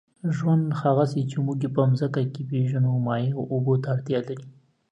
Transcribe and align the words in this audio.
ژوند، 0.35 0.65
هغسې 0.81 1.21
چې 1.31 1.37
موږ 1.45 1.57
یې 1.65 1.69
په 1.75 1.81
مځکه 1.89 2.21
کې 2.33 2.41
پېژنو، 2.49 2.91
مایع 3.05 3.31
اوبو 3.53 3.73
ته 3.81 3.87
اړتیا 3.93 4.19
لري. 4.27 4.47